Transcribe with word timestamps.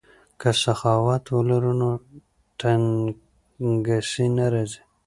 که 0.39 0.49
سخاوت 0.61 1.23
ولرو 1.35 1.73
نو 1.81 1.89
تنګسي 2.59 4.25
نه 4.37 4.45
راځي. 4.53 4.81